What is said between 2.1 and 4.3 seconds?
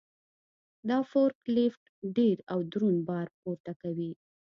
ډېر او دروند بار پورته کوي.